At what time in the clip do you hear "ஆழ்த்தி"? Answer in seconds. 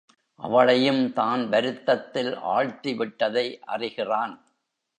2.53-2.93